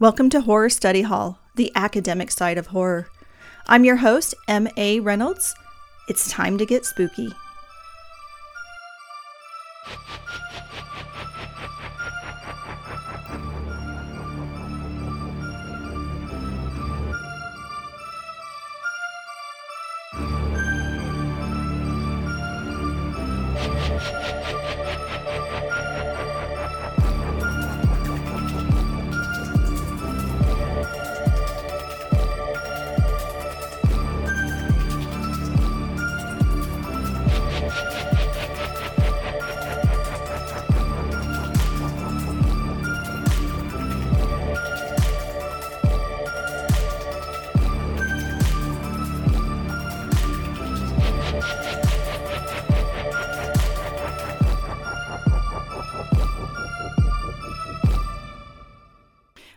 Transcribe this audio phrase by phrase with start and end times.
[0.00, 3.06] Welcome to Horror Study Hall, the academic side of horror.
[3.68, 4.98] I'm your host, M.A.
[4.98, 5.54] Reynolds.
[6.08, 7.32] It's time to get spooky.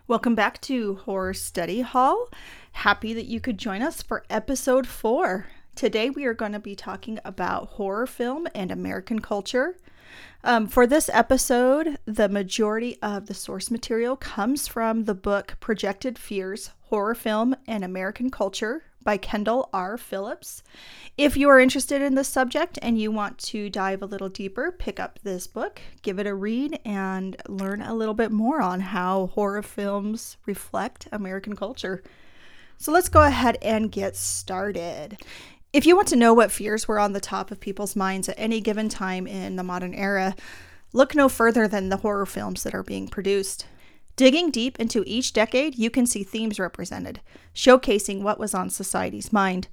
[0.07, 2.29] Welcome back to Horror Study Hall.
[2.71, 5.47] Happy that you could join us for episode four.
[5.75, 9.77] Today we are going to be talking about horror film and American culture.
[10.43, 16.17] Um, for this episode, the majority of the source material comes from the book Projected
[16.17, 19.97] Fears Horror Film and American Culture by Kendall R.
[19.97, 20.63] Phillips.
[21.17, 24.69] If you are interested in this subject and you want to dive a little deeper,
[24.69, 28.81] pick up this book, give it a read, and learn a little bit more on
[28.81, 32.03] how horror films reflect American culture.
[32.79, 35.17] So let's go ahead and get started.
[35.71, 38.37] If you want to know what fears were on the top of people's minds at
[38.37, 40.35] any given time in the modern era,
[40.91, 43.67] look no further than the horror films that are being produced.
[44.17, 47.21] Digging deep into each decade, you can see themes represented,
[47.53, 49.67] showcasing what was on society's mind.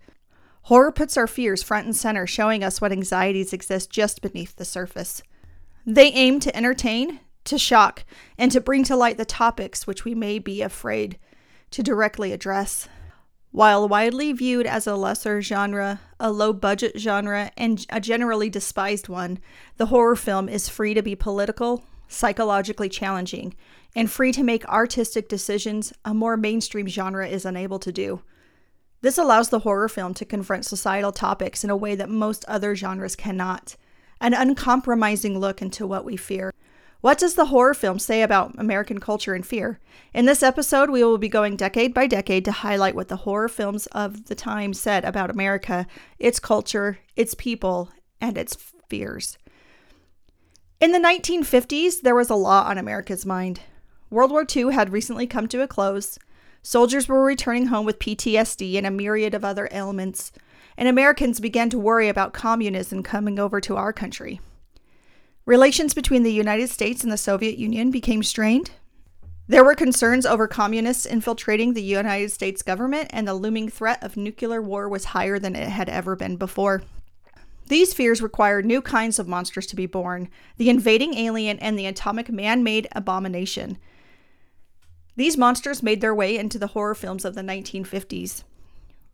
[0.65, 4.67] Horror puts our fears front and center, showing us what anxieties exist just beneath the
[4.67, 5.23] surface.
[5.87, 8.05] They aim to entertain, to shock,
[8.37, 11.19] and to bring to light the topics which we may be afraid
[11.71, 12.87] to directly address.
[13.51, 19.09] While widely viewed as a lesser genre, a low budget genre, and a generally despised
[19.09, 19.39] one,
[19.79, 23.55] the horror film is free to be political, psychologically challenging,
[23.95, 28.23] and free to make artistic decisions a more mainstream genre is unable to do.
[29.01, 32.75] This allows the horror film to confront societal topics in a way that most other
[32.75, 33.77] genres cannot
[34.21, 36.53] an uncompromising look into what we fear.
[37.03, 39.79] What does the horror film say about American culture and fear?
[40.15, 43.51] In this episode, we will be going decade by decade to highlight what the horror
[43.51, 45.87] films of the time said about America,
[46.19, 47.91] its culture, its people,
[48.23, 48.57] and its
[48.89, 49.37] fears.
[50.81, 53.61] In the 1950s, there was a lot on America's mind.
[54.15, 56.21] World War II had recently come to a close.
[56.63, 60.31] Soldiers were returning home with PTSD and a myriad of other ailments,
[60.77, 64.41] and Americans began to worry about communism coming over to our country.
[65.47, 68.71] Relations between the United States and the Soviet Union became strained.
[69.49, 74.17] There were concerns over communists infiltrating the United States government, and the looming threat of
[74.17, 76.85] nuclear war was higher than it had ever been before.
[77.67, 81.87] These fears required new kinds of monsters to be born the invading alien and the
[81.87, 83.77] atomic man made abomination.
[85.17, 88.43] These monsters made their way into the horror films of the 1950s.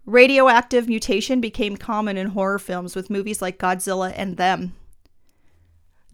[0.06, 4.74] Radioactive mutation became common in horror films with movies like Godzilla and Them.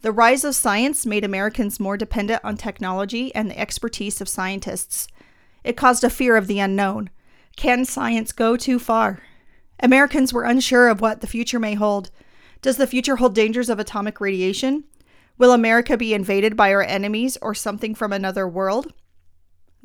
[0.01, 5.07] The rise of science made Americans more dependent on technology and the expertise of scientists.
[5.63, 7.09] It caused a fear of the unknown.
[7.55, 9.23] Can science go too far?
[9.79, 12.11] Americans were unsure of what the future may hold.
[12.61, 14.83] Does the future hold dangers of atomic radiation?
[15.37, 18.93] Will America be invaded by our enemies or something from another world?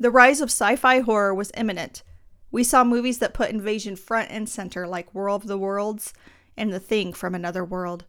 [0.03, 2.03] The rise of sci fi horror was imminent.
[2.51, 6.13] We saw movies that put invasion front and center, like War of the Worlds
[6.57, 8.03] and The Thing from Another World.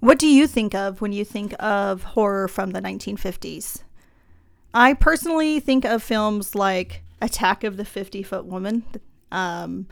[0.00, 3.82] What do you think of when you think of horror from the 1950s?
[4.74, 8.84] I personally think of films like Attack of the 50 Foot Woman
[9.30, 9.86] um,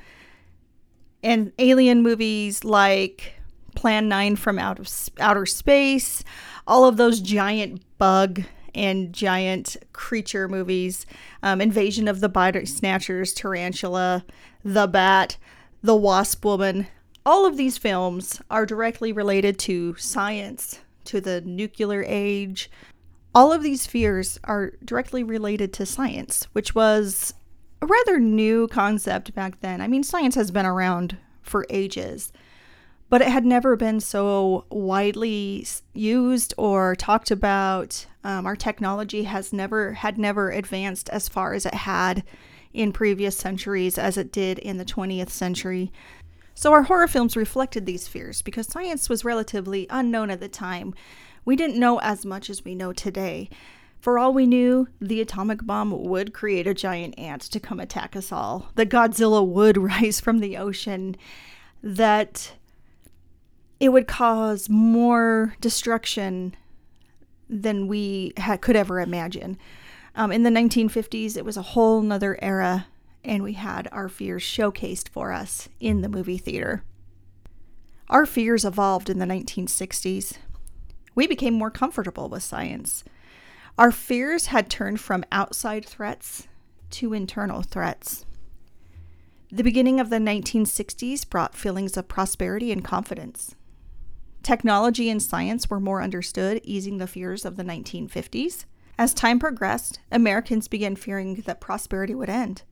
[1.23, 3.33] and alien movies like
[3.75, 6.23] Plan 9 from out of, Outer Space,
[6.67, 8.43] all of those giant bug
[8.75, 11.07] and giant creature movies
[11.43, 14.25] um, Invasion of the Body Snatchers, Tarantula,
[14.65, 15.37] The Bat,
[15.83, 16.87] The Wasp Woman.
[17.25, 22.71] All of these films are directly related to science, to the nuclear age.
[23.35, 27.35] All of these fears are directly related to science, which was
[27.83, 29.81] a rather new concept back then.
[29.81, 32.33] I mean, science has been around for ages
[33.11, 38.07] but it had never been so widely used or talked about.
[38.23, 42.23] Um, our technology has never had never advanced as far as it had
[42.73, 45.93] in previous centuries as it did in the 20th century.
[46.55, 50.95] So our horror films reflected these fears because science was relatively unknown at the time.
[51.45, 53.51] We didn't know as much as we know today.
[53.99, 58.15] For all we knew, the atomic bomb would create a giant ant to come attack
[58.15, 58.71] us all.
[58.77, 61.17] The Godzilla would rise from the ocean.
[61.83, 62.53] That
[63.81, 66.55] it would cause more destruction
[67.49, 69.59] than we had, could ever imagine.
[70.15, 72.87] Um, in the 1950s, it was a whole nother era,
[73.25, 76.85] and we had our fears showcased for us in the movie theater.
[78.09, 80.37] Our fears evolved in the 1960s.
[81.15, 83.03] We became more comfortable with science.
[83.79, 86.49] Our fears had turned from outside threats
[86.91, 88.27] to internal threats.
[89.51, 93.57] The beginning of the 1960s brought feelings of prosperity and confidence.
[94.43, 98.65] Technology and science were more understood, easing the fears of the 1950s.
[98.99, 102.63] As time progressed, Americans began fearing that prosperity would end,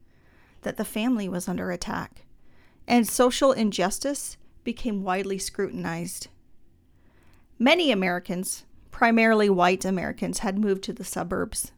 [0.63, 2.25] that the family was under attack,
[2.87, 6.29] and social injustice became widely scrutinized.
[7.59, 11.73] Many Americans, primarily white Americans, had moved to the suburbs.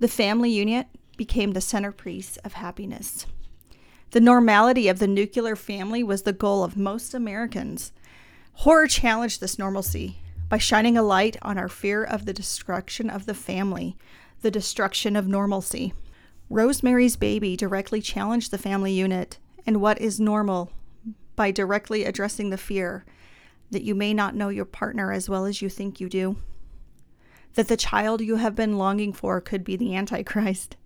[0.00, 0.86] The family unit
[1.16, 3.26] became the centerpiece of happiness.
[4.10, 7.92] The normality of the nuclear family was the goal of most Americans
[8.58, 13.26] Horror challenged this normalcy by shining a light on our fear of the destruction of
[13.26, 13.96] the family,
[14.42, 15.92] the destruction of normalcy.
[16.48, 20.70] Rosemary's Baby directly challenged the family unit and what is normal
[21.36, 23.04] by directly addressing the fear
[23.70, 26.36] that you may not know your partner as well as you think you do,
[27.54, 30.76] that the child you have been longing for could be the Antichrist.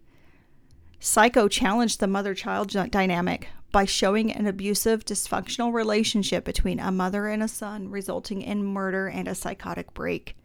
[1.00, 7.26] Psycho challenged the mother child dynamic by showing an abusive, dysfunctional relationship between a mother
[7.26, 10.36] and a son, resulting in murder and a psychotic break.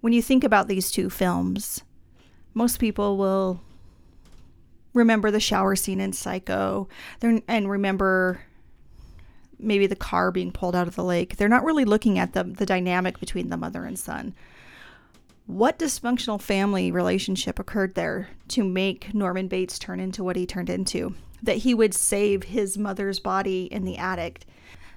[0.00, 1.82] When you think about these two films,
[2.54, 3.60] most people will
[4.94, 6.88] remember the shower scene in Psycho
[7.22, 8.42] and remember
[9.58, 11.36] maybe the car being pulled out of the lake.
[11.36, 14.34] They're not really looking at the, the dynamic between the mother and son.
[15.46, 20.70] What dysfunctional family relationship occurred there to make Norman Bates turn into what he turned
[20.70, 21.14] into?
[21.42, 24.46] That he would save his mother's body in the attic.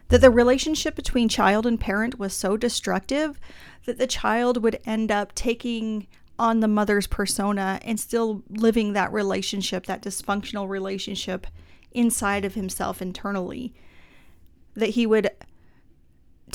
[0.10, 3.40] That the relationship between child and parent was so destructive
[3.86, 6.06] that the child would end up taking
[6.38, 11.48] on the mother's persona and still living that relationship, that dysfunctional relationship
[11.92, 13.74] inside of himself internally.
[14.76, 15.32] That he would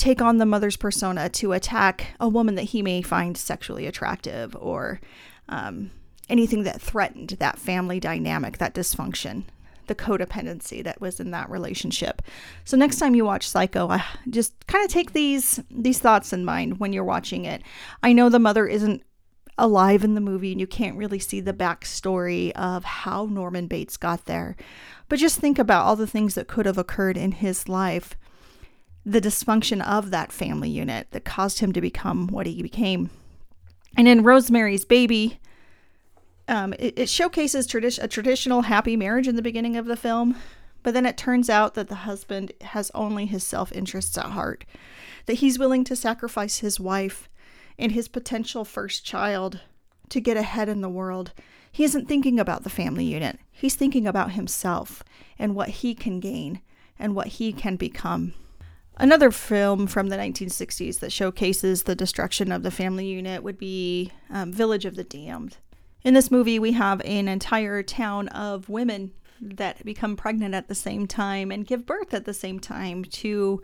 [0.01, 4.57] take on the mother's persona to attack a woman that he may find sexually attractive
[4.59, 4.99] or
[5.47, 5.91] um,
[6.27, 9.43] anything that threatened that family dynamic, that dysfunction,
[9.85, 12.23] the codependency that was in that relationship.
[12.65, 13.95] So next time you watch Psycho,
[14.27, 17.61] just kind of take these these thoughts in mind when you're watching it.
[18.01, 19.03] I know the mother isn't
[19.59, 23.97] alive in the movie and you can't really see the backstory of how Norman Bates
[23.97, 24.55] got there.
[25.09, 28.15] But just think about all the things that could have occurred in his life
[29.05, 33.09] the dysfunction of that family unit that caused him to become what he became.
[33.97, 35.39] And in Rosemary's Baby,
[36.47, 40.35] um, it, it, showcases tradi- a traditional happy marriage in the beginning of the film,
[40.83, 44.65] but then it turns out that the husband has only his self interests at heart,
[45.25, 47.29] that he's willing to sacrifice his wife
[47.77, 49.61] and his potential first child
[50.09, 51.31] to get ahead in the world.
[51.71, 55.03] He isn't thinking about the family unit, he's thinking about himself
[55.39, 56.61] and what he can gain
[56.99, 58.33] and what he can become.
[59.01, 64.11] Another film from the 1960s that showcases the destruction of the family unit would be
[64.29, 65.57] um, Village of the Damned.
[66.03, 70.75] In this movie, we have an entire town of women that become pregnant at the
[70.75, 73.63] same time and give birth at the same time to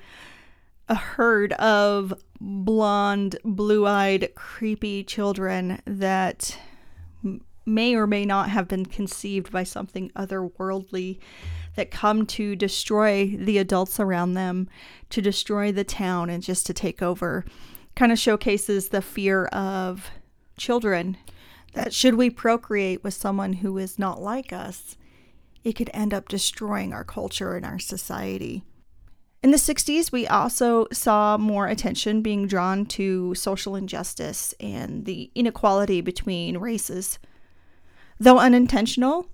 [0.89, 6.57] a herd of blonde, blue eyed, creepy children that
[7.63, 11.19] may or may not have been conceived by something otherworldly
[11.77, 14.67] that come to destroy the adults around them,
[15.11, 17.45] to destroy the town, and just to take over.
[17.95, 20.11] Kind of showcases the fear of
[20.57, 21.17] children
[21.73, 24.97] that should we procreate with someone who is not like us,
[25.63, 28.63] it could end up destroying our culture and our society.
[29.43, 35.29] In the 60s, we also saw more attention being drawn to social injustice and the
[35.35, 37.19] inequality between races.
[38.19, 39.27] Though unintentional,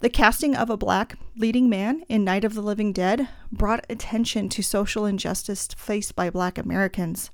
[0.00, 4.48] the casting of a black leading man in Night of the Living Dead brought attention
[4.50, 7.30] to social injustice faced by black Americans.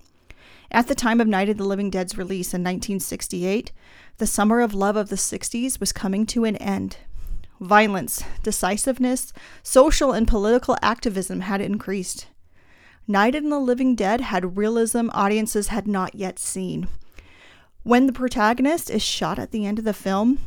[0.71, 3.73] At the time of Night of the Living Dead's release in 1968,
[4.19, 6.99] the summer of love of the 60s was coming to an end.
[7.61, 12.27] Violence, decisiveness, social and political activism had increased.
[13.09, 16.87] Night of the Living Dead had realism audiences had not yet seen.
[17.83, 20.39] When the protagonist is shot at the end of the film,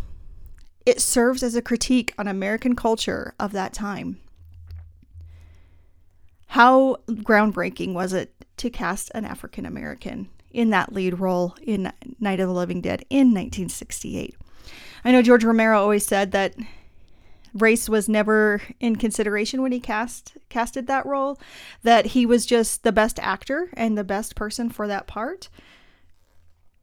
[0.85, 4.19] it serves as a critique on American culture of that time.
[6.47, 12.39] How groundbreaking was it to cast an African American in that lead role in Night
[12.39, 14.35] of the Living Dead in 1968.
[15.03, 16.55] I know George Romero always said that
[17.53, 21.39] race was never in consideration when he cast casted that role
[21.83, 25.47] that he was just the best actor and the best person for that part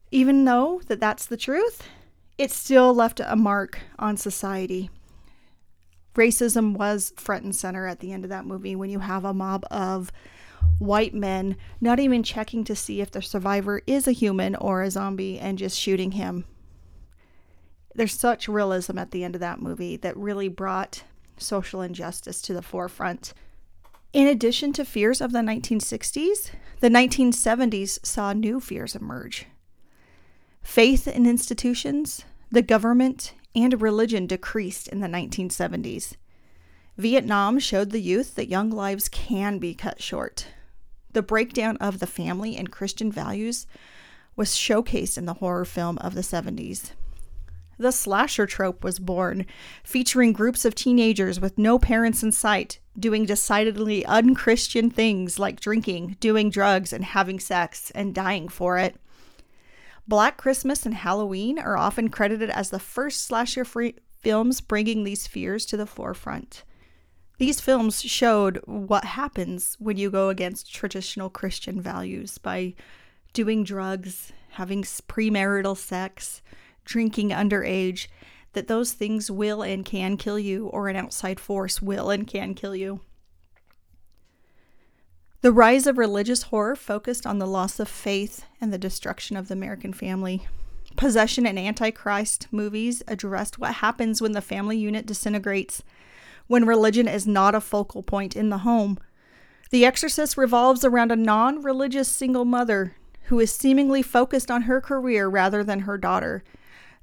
[0.09, 1.87] even though that that's the truth
[2.37, 4.89] it still left a mark on society
[6.15, 9.33] racism was front and center at the end of that movie when you have a
[9.33, 10.11] mob of
[10.79, 14.91] white men not even checking to see if the survivor is a human or a
[14.91, 16.45] zombie and just shooting him.
[17.95, 21.03] There's such realism at the end of that movie that really brought
[21.37, 23.33] social injustice to the forefront.
[24.13, 29.47] In addition to fears of the 1960s, the 1970s saw new fears emerge.
[30.63, 36.15] Faith in institutions, the government, and religion decreased in the 1970s.
[36.97, 40.47] Vietnam showed the youth that young lives can be cut short.
[41.11, 43.67] The breakdown of the family and Christian values
[44.35, 46.91] was showcased in the horror film of the 70s.
[47.77, 49.45] The slasher trope was born,
[49.83, 56.17] featuring groups of teenagers with no parents in sight doing decidedly unchristian things like drinking,
[56.19, 58.95] doing drugs, and having sex, and dying for it.
[60.07, 65.27] Black Christmas and Halloween are often credited as the first slasher free films bringing these
[65.27, 66.63] fears to the forefront.
[67.37, 72.75] These films showed what happens when you go against traditional Christian values by
[73.31, 76.41] doing drugs, having premarital sex,
[76.85, 78.07] drinking underage,
[78.53, 82.53] that those things will and can kill you, or an outside force will and can
[82.53, 83.01] kill you.
[85.43, 89.49] The rise of religious horror focused on the loss of faith and the destruction of
[89.49, 90.47] the American family.
[90.95, 95.83] Possession and Antichrist movies addressed what happens when the family unit disintegrates,
[96.47, 98.97] when religion is not a focal point in the home.
[99.69, 104.79] The Exorcist revolves around a non religious single mother who is seemingly focused on her
[104.79, 106.45] career rather than her daughter.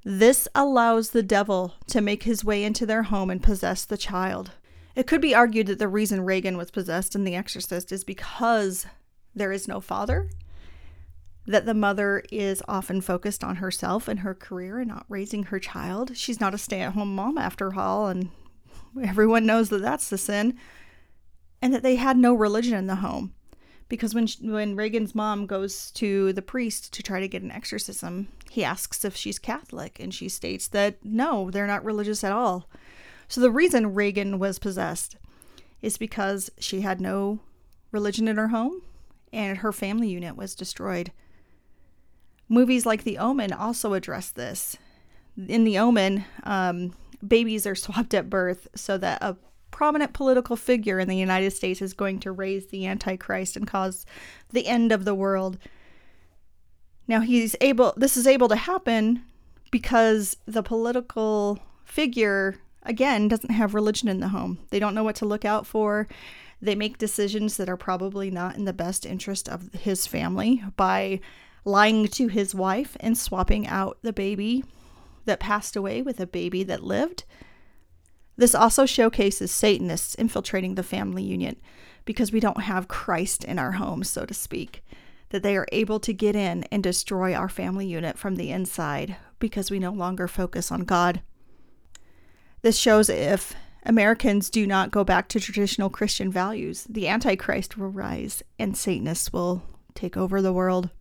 [0.03, 4.49] This allows the devil to make his way into their home and possess the child.
[4.95, 8.85] It could be argued that the reason Regan was possessed in The Exorcist is because
[9.33, 10.29] there is no father,
[11.47, 15.59] that the mother is often focused on herself and her career and not raising her
[15.59, 16.15] child.
[16.15, 18.29] She's not a stay at home mom after all, and
[19.01, 20.57] everyone knows that that's the sin.
[21.61, 23.33] And that they had no religion in the home.
[23.87, 28.29] Because when, when Regan's mom goes to the priest to try to get an exorcism,
[28.49, 32.67] he asks if she's Catholic, and she states that no, they're not religious at all.
[33.31, 35.15] So the reason Regan was possessed
[35.81, 37.39] is because she had no
[37.89, 38.81] religion in her home
[39.31, 41.13] and her family unit was destroyed.
[42.49, 44.75] Movies like The Omen also address this.
[45.47, 46.93] In The Omen, um,
[47.25, 49.37] babies are swapped at birth so that a
[49.71, 54.05] prominent political figure in the United States is going to raise the Antichrist and cause
[54.49, 55.57] the end of the world.
[57.07, 59.23] Now he's able this is able to happen
[59.71, 64.59] because the political figure again, doesn't have religion in the home.
[64.69, 66.07] They don't know what to look out for.
[66.61, 71.19] They make decisions that are probably not in the best interest of his family by
[71.65, 74.63] lying to his wife and swapping out the baby
[75.25, 77.23] that passed away with a baby that lived.
[78.37, 81.59] This also showcases Satanists infiltrating the family unit
[82.05, 84.83] because we don't have Christ in our homes, so to speak,
[85.29, 89.15] that they are able to get in and destroy our family unit from the inside
[89.39, 91.21] because we no longer focus on God.
[92.61, 97.89] This shows if Americans do not go back to traditional Christian values, the Antichrist will
[97.89, 99.63] rise and Satanists will
[99.95, 100.91] take over the world.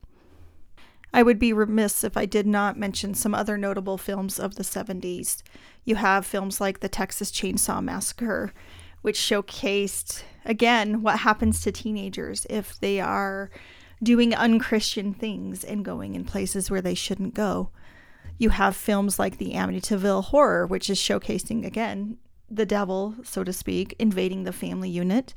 [1.13, 4.63] I would be remiss if I did not mention some other notable films of the
[4.63, 5.43] 70s.
[5.85, 8.55] You have films like The Texas Chainsaw Massacre,
[9.03, 13.51] which showcased, again, what happens to teenagers if they are
[14.03, 17.71] doing unchristian things and going in places where they shouldn't go
[18.41, 22.17] you have films like the Amityville Horror, which is showcasing again
[22.51, 25.35] the devil, so to speak, invading the family unit.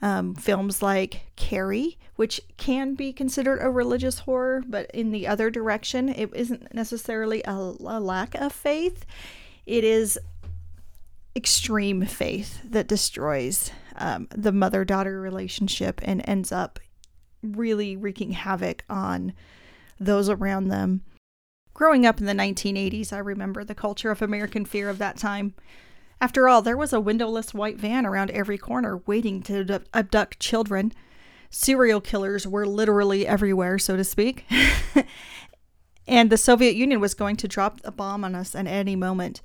[0.00, 5.50] Um, films like Carrie, which can be considered a religious horror, but in the other
[5.50, 9.04] direction, it isn't necessarily a, a lack of faith.
[9.66, 10.16] It is
[11.34, 16.78] extreme faith that destroys um, the mother daughter relationship and ends up
[17.42, 19.32] really wreaking havoc on
[19.98, 21.02] those around them.
[21.74, 25.54] Growing up in the 1980s, I remember the culture of American fear of that time.
[26.20, 30.92] After all, there was a windowless white van around every corner waiting to abduct children.
[31.50, 34.46] Serial killers were literally everywhere, so to speak.
[36.06, 39.42] and the Soviet Union was going to drop a bomb on us at any moment.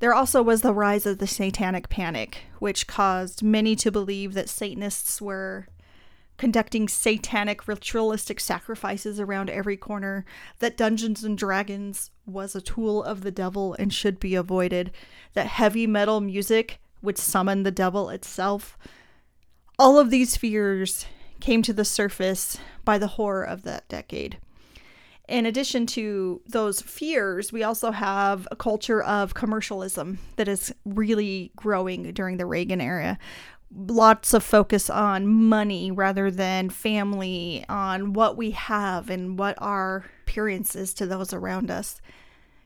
[0.00, 4.48] There also was the rise of the Satanic Panic, which caused many to believe that
[4.48, 5.68] Satanists were
[6.36, 10.24] conducting satanic ritualistic sacrifices around every corner,
[10.58, 14.90] that Dungeons and Dragons was a tool of the devil and should be avoided,
[15.34, 18.76] that heavy metal music would summon the devil itself.
[19.78, 21.06] All of these fears
[21.40, 24.38] came to the surface by the horror of that decade.
[25.28, 31.50] In addition to those fears, we also have a culture of commercialism that is really
[31.56, 33.18] growing during the Reagan era,
[33.74, 40.04] lots of focus on money rather than family, on what we have and what our
[40.22, 42.00] appearance is to those around us.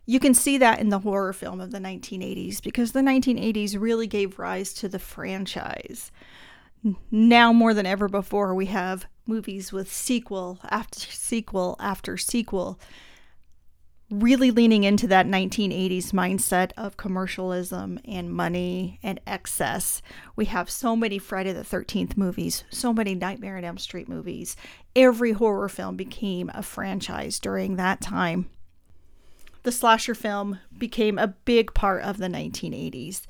[0.06, 4.06] You can see that in the horror film of the 1980s because the 1980s really
[4.06, 6.10] gave rise to the franchise.
[7.10, 12.80] Now, more than ever before, we have movies with sequel after sequel after sequel
[14.10, 20.02] really leaning into that 1980s mindset of commercialism and money and excess.
[20.34, 24.56] We have so many Friday the 13th movies, so many Nightmare on Elm Street movies.
[24.96, 28.50] Every horror film became a franchise during that time.
[29.62, 33.26] The slasher film became a big part of the 1980s.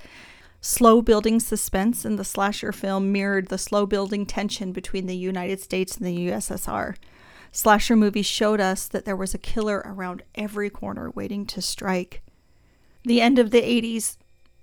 [0.63, 5.61] Slow building suspense in the slasher film mirrored the slow building tension between the United
[5.61, 6.97] States and the USSR.
[7.53, 12.23] Slasher movies showed us that there was a killer around every corner waiting to strike.
[13.05, 14.17] The end of the 80s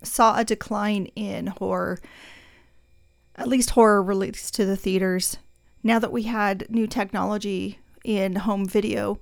[0.03, 1.99] saw a decline in horror,
[3.35, 5.37] at least horror released to the theaters.
[5.83, 9.19] Now that we had new technology in home video,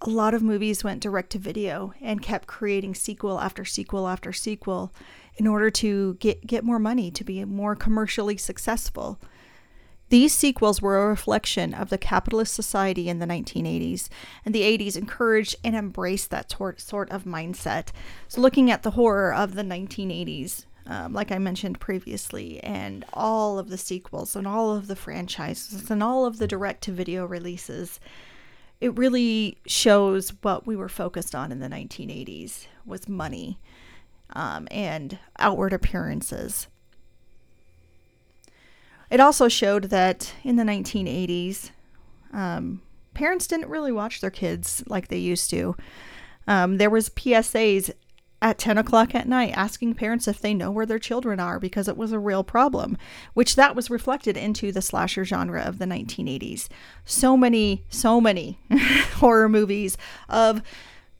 [0.00, 4.32] a lot of movies went direct to video and kept creating sequel after sequel after
[4.32, 4.92] sequel
[5.36, 9.18] in order to get, get more money, to be more commercially successful.
[10.08, 14.08] These sequels were a reflection of the capitalist society in the 1980s,
[14.44, 17.88] and the 80s encouraged and embraced that sort of mindset.
[18.28, 23.58] So, looking at the horror of the 1980s, um, like I mentioned previously, and all
[23.58, 27.26] of the sequels, and all of the franchises, and all of the direct to video
[27.26, 27.98] releases,
[28.80, 33.58] it really shows what we were focused on in the 1980s was money
[34.30, 36.68] um, and outward appearances.
[39.10, 41.70] It also showed that in the 1980s,
[42.32, 42.82] um,
[43.14, 45.76] parents didn't really watch their kids like they used to.
[46.46, 47.90] Um, there was PSAs
[48.42, 51.88] at 10 o'clock at night asking parents if they know where their children are because
[51.88, 52.98] it was a real problem
[53.32, 56.68] which that was reflected into the slasher genre of the 1980s
[57.06, 58.58] so many so many
[59.14, 59.96] horror movies
[60.28, 60.62] of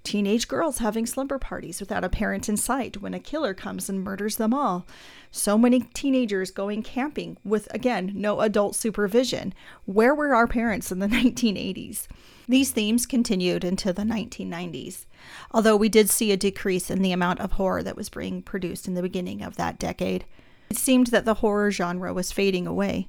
[0.07, 4.05] teenage girls having slumber parties without a parent in sight when a killer comes and
[4.05, 4.87] murders them all.
[5.33, 9.53] So many teenagers going camping with, again, no adult supervision.
[9.85, 12.07] Where were our parents in the 1980s?
[12.49, 15.07] These themes continued into the 1990s,
[15.51, 18.87] although we did see a decrease in the amount of horror that was being produced
[18.87, 20.25] in the beginning of that decade.
[20.71, 23.09] It seemed that the horror genre was fading away.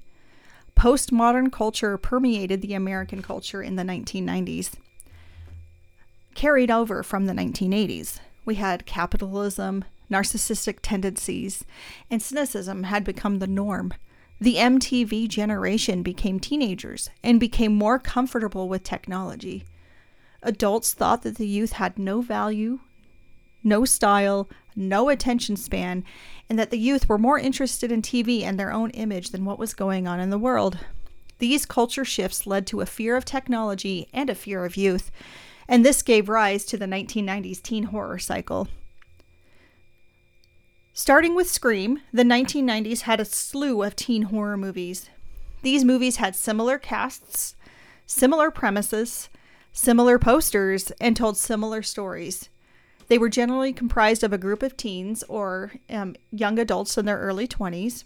[0.76, 4.72] Postmodern culture permeated the American culture in the 1990s
[6.38, 8.20] carried over from the 1980s.
[8.46, 11.66] We had capitalism, narcissistic tendencies,
[12.12, 13.92] and cynicism had become the norm.
[14.40, 19.66] The MTV generation became teenagers and became more comfortable with technology.
[20.44, 22.82] Adults thought that the youth had no value,
[23.64, 26.04] no style, no attention span,
[26.48, 29.58] and that the youth were more interested in TV and their own image than what
[29.58, 30.78] was going on in the world.
[31.40, 35.10] These culture shifts led to a fear of technology and a fear of youth,
[35.68, 38.68] and this gave rise to the 1990s teen horror cycle.
[40.94, 45.10] Starting with Scream, the 1990s had a slew of teen horror movies.
[45.62, 47.56] These movies had similar casts,
[48.06, 49.30] similar premises,
[49.72, 52.50] similar posters, and told similar stories.
[53.10, 57.20] They were generally comprised of a group of teens or um, young adults in their
[57.20, 58.04] early 20s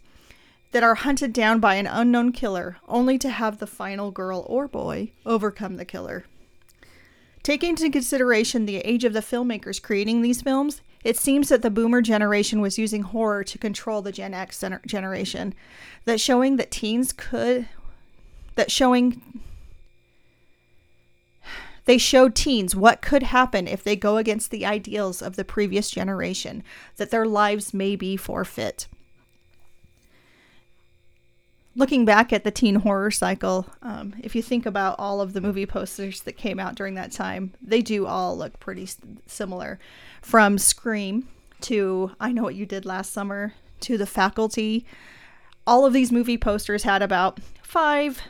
[0.71, 4.67] that are hunted down by an unknown killer, only to have the final girl or
[4.67, 6.25] boy overcome the killer.
[7.43, 11.71] Taking into consideration the age of the filmmakers creating these films, it seems that the
[11.71, 15.55] boomer generation was using horror to control the Gen X generation.
[16.05, 17.67] That showing that teens could,
[18.55, 19.41] that showing,
[21.85, 25.89] they showed teens what could happen if they go against the ideals of the previous
[25.89, 26.63] generation,
[26.97, 28.87] that their lives may be forfeit
[31.75, 35.41] looking back at the teen horror cycle, um, if you think about all of the
[35.41, 38.87] movie posters that came out during that time, they do all look pretty
[39.25, 39.79] similar.
[40.21, 41.27] From Scream
[41.61, 44.85] to I Know What You Did Last Summer to The Faculty,
[45.65, 48.21] all of these movie posters had about five,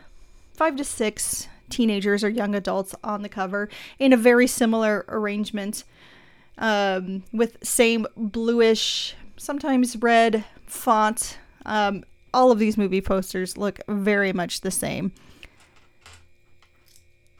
[0.53, 5.83] five to six teenagers or young adults on the cover in a very similar arrangement
[6.57, 11.39] um, with same bluish, sometimes red font.
[11.65, 15.11] Um, all of these movie posters look very much the same.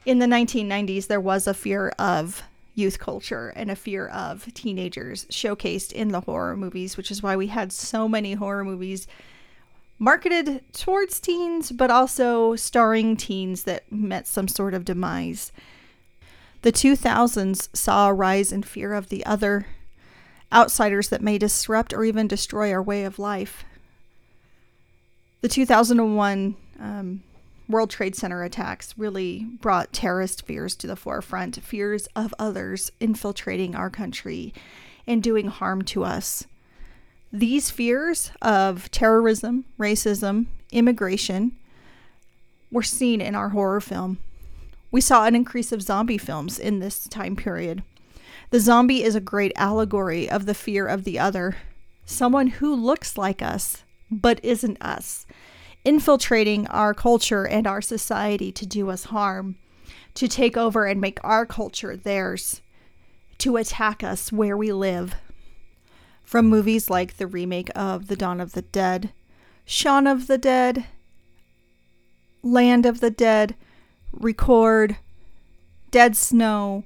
[0.06, 5.25] In the 1990s, there was a fear of youth culture and a fear of teenagers
[5.25, 9.08] showcased in the horror movies, which is why we had so many horror movies
[9.99, 15.51] marketed towards teens, but also starring teens that met some sort of demise.
[16.63, 19.67] The 2000s saw a rise in fear of the other,
[20.51, 23.63] outsiders that may disrupt or even destroy our way of life.
[25.41, 27.23] The 2001 um,
[27.67, 33.73] World Trade Center attacks really brought terrorist fears to the forefront fears of others infiltrating
[33.73, 34.54] our country
[35.08, 36.45] and doing harm to us.
[37.34, 41.54] These fears of terrorism, racism, immigration
[42.71, 44.19] were seen in our horror film.
[44.91, 47.82] We saw an increase of zombie films in this time period.
[48.51, 51.58] The zombie is a great allegory of the fear of the other,
[52.06, 55.26] someone who looks like us but isn't us
[55.84, 59.56] infiltrating our culture and our society to do us harm,
[60.13, 62.62] to take over and make our culture theirs,
[63.39, 65.15] to attack us where we live.
[66.24, 69.12] From movies like the remake of The Dawn of the Dead,
[69.65, 70.86] Shaun of the Dead,
[72.43, 73.56] Land of the Dead,
[74.12, 74.97] Record,
[75.89, 76.84] Dead Snow,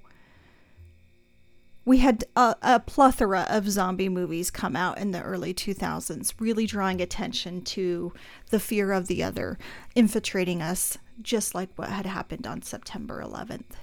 [1.85, 6.65] we had a, a, plethora of zombie movies come out in the early 2000s, really
[6.65, 8.11] drawing attention to
[8.49, 9.59] the fear of the other
[9.93, 13.77] infiltrating us, just like what had happened on September 11th.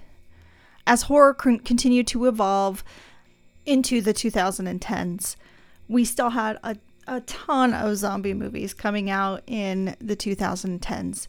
[0.84, 2.82] As horror continued to evolve
[3.64, 5.36] into the 2010s,
[5.86, 11.28] we still had a, a ton of zombie movies coming out in the 2010s.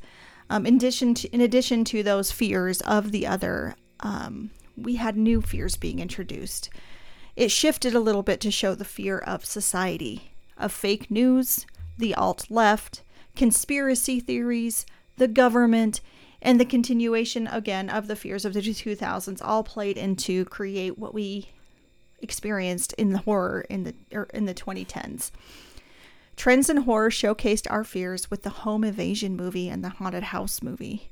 [0.49, 5.17] Um, in addition to in addition to those fears of the other, um, we had
[5.17, 6.69] new fears being introduced.
[7.36, 11.65] It shifted a little bit to show the fear of society, of fake news,
[11.97, 13.01] the alt left,
[13.36, 14.86] conspiracy theories,
[15.17, 16.01] the government,
[16.41, 21.13] and the continuation again of the fears of the 2000s all played into create what
[21.13, 21.49] we
[22.21, 25.31] experienced in the horror in the er, in the 2010s.
[26.36, 30.62] Trends in horror showcased our fears with the home invasion movie and the haunted house
[30.62, 31.12] movie.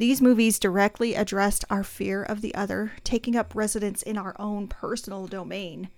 [0.00, 4.66] These movies directly addressed our fear of the other taking up residence in our own
[4.66, 5.90] personal domain.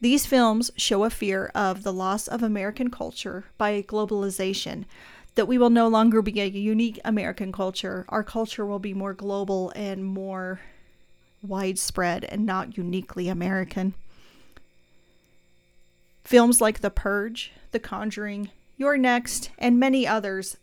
[0.00, 4.86] These films show a fear of the loss of American culture by globalization,
[5.36, 8.06] that we will no longer be a unique American culture.
[8.08, 10.58] Our culture will be more global and more
[11.42, 13.94] widespread and not uniquely American.
[16.24, 20.56] Films like The Purge, The Conjuring, You're Next, and many others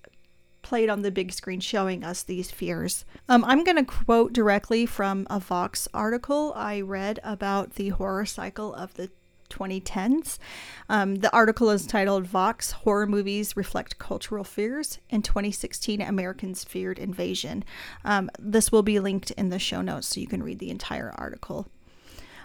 [0.62, 3.06] played on the big screen showing us these fears.
[3.28, 8.26] Um, I'm going to quote directly from a Vox article I read about the horror
[8.26, 9.10] cycle of the
[9.50, 10.38] 2010s.
[10.90, 15.00] Um, the article is titled Vox Horror Movies Reflect Cultural Fears.
[15.10, 17.64] In 2016, Americans Feared Invasion.
[18.04, 21.14] Um, this will be linked in the show notes so you can read the entire
[21.16, 21.68] article.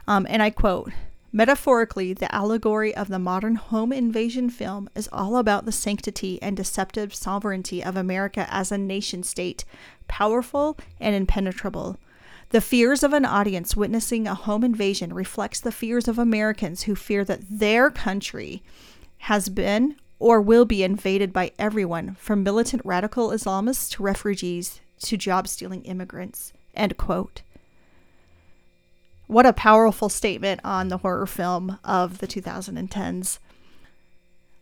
[0.08, 0.92] Um, and I quote
[1.36, 6.56] Metaphorically, the allegory of the modern home invasion film is all about the sanctity and
[6.56, 9.62] deceptive sovereignty of America as a nation state,
[10.08, 11.98] powerful and impenetrable.
[12.48, 16.94] The fears of an audience witnessing a home invasion reflects the fears of Americans who
[16.94, 18.62] fear that their country
[19.18, 25.18] has been or will be invaded by everyone from militant radical Islamists to refugees to
[25.18, 26.54] job stealing immigrants.
[26.74, 27.42] End quote.
[29.26, 33.38] What a powerful statement on the horror film of the 2010s.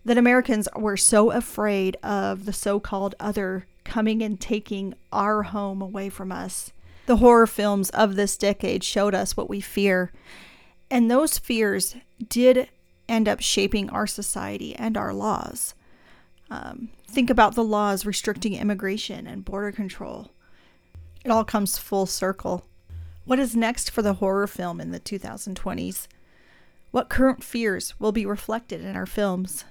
[0.06, 5.82] That Americans were so afraid of the so called other coming and taking our home
[5.82, 6.72] away from us.
[7.06, 10.12] The horror films of this decade showed us what we fear.
[10.90, 11.96] And those fears
[12.26, 12.68] did
[13.06, 15.74] end up shaping our society and our laws.
[16.50, 20.30] Um, think about the laws restricting immigration and border control.
[21.22, 22.64] It all comes full circle.
[23.26, 26.08] What is next for the horror film in the 2020s?
[26.90, 29.64] What current fears will be reflected in our films?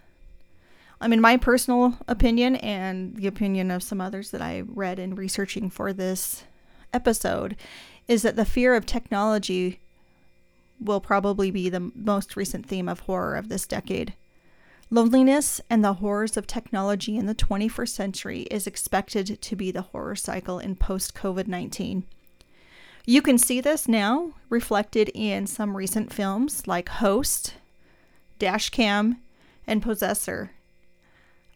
[1.00, 5.14] I mean, my personal opinion and the opinion of some others that I read in
[5.14, 6.46] researching for this
[6.94, 7.56] episode
[8.08, 9.80] is that the fear of technology
[10.80, 14.16] will probably be the most recent theme of horror of this decade.
[14.90, 19.84] Loneliness and the horrors of technology in the 21st century is expected to be the
[19.84, 22.06] horror cycle in post COVID 19.
[23.06, 27.56] You can see this now reflected in some recent films like Host,
[28.40, 29.18] Dashcam,
[29.68, 30.52] and Possessor.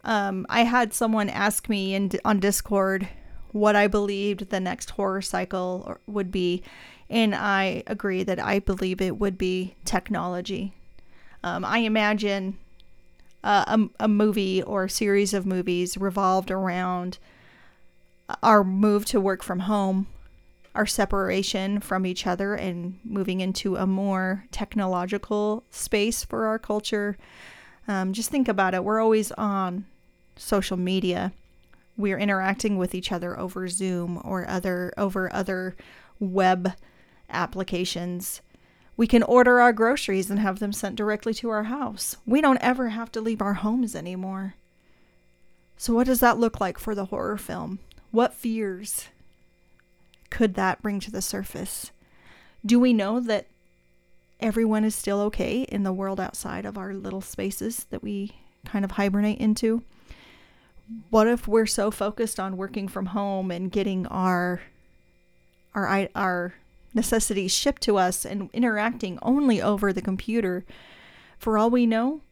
[0.04, 3.08] Um, I had someone ask me in, on Discord
[3.52, 6.62] what I believed the next horror cycle would be,
[7.08, 10.74] and I agree that I believe it would be technology.
[11.42, 12.58] Um, I imagine
[13.42, 13.64] uh,
[13.98, 17.16] a, a movie or series of movies revolved around
[18.42, 20.08] our move to work from home,
[20.74, 27.16] our separation from each other, and moving into a more technological space for our culture.
[27.86, 28.84] Um, just think about it.
[28.84, 29.86] We're always on
[30.36, 31.32] social media.
[31.96, 35.74] We're interacting with each other over Zoom or other over other
[36.20, 36.74] web
[37.30, 38.40] applications.
[38.96, 42.16] We can order our groceries and have them sent directly to our house.
[42.26, 44.54] We don't ever have to leave our homes anymore.
[45.76, 47.78] So, what does that look like for the horror film?
[48.10, 49.08] What fears
[50.30, 51.90] could that bring to the surface?
[52.64, 53.46] Do we know that
[54.40, 58.32] everyone is still okay in the world outside of our little spaces that we
[58.64, 59.82] kind of hibernate into?
[61.10, 64.60] What if we're so focused on working from home and getting our
[65.74, 66.54] our our
[66.94, 70.64] necessities shipped to us and interacting only over the computer?
[71.38, 72.22] For all we know,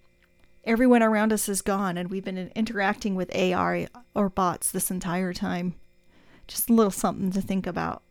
[0.64, 5.32] everyone around us is gone and we've been interacting with AI or bots this entire
[5.32, 5.74] time.
[6.46, 8.02] Just a little something to think about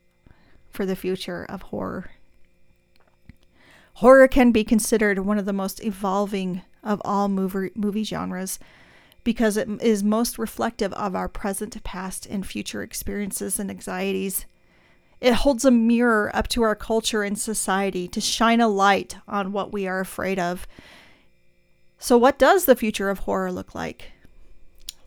[0.69, 2.11] for the future of horror.
[3.95, 8.59] Horror can be considered one of the most evolving of all movie, movie genres
[9.23, 14.45] because it is most reflective of our present, past, and future experiences and anxieties.
[15.21, 19.51] It holds a mirror up to our culture and society to shine a light on
[19.51, 20.67] what we are afraid of
[21.97, 24.11] so, what does the future of horror look like?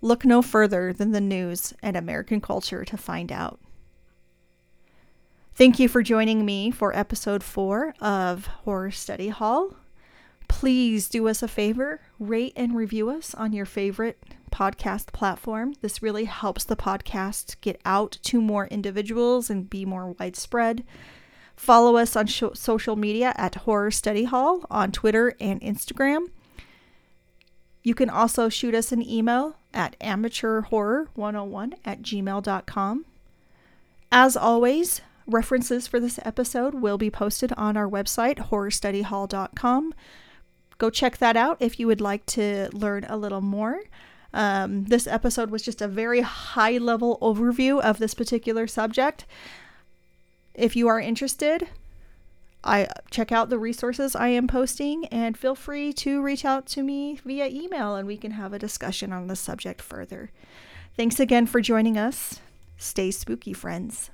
[0.01, 3.61] Look no further than the news and American culture to find out.
[5.55, 9.75] Thank you for joining me for episode four of Horror Study Hall.
[10.47, 15.75] Please do us a favor, rate and review us on your favorite podcast platform.
[15.81, 20.85] This really helps the podcast get out to more individuals and be more widespread.
[21.57, 26.29] Follow us on sh- social media at Horror Study Hall on Twitter and Instagram.
[27.83, 33.05] You can also shoot us an email at amateurhorror101 at gmail.com.
[34.11, 39.95] As always, references for this episode will be posted on our website, horrorstudyhall.com.
[40.79, 43.81] Go check that out if you would like to learn a little more.
[44.33, 49.27] Um, this episode was just a very high level overview of this particular subject.
[50.55, 51.69] If you are interested,
[52.69, 56.83] I check out the resources I am posting and feel free to reach out to
[56.83, 60.31] me via email and we can have a discussion on the subject further.
[60.95, 62.41] Thanks again for joining us.
[62.77, 64.11] Stay spooky, friends.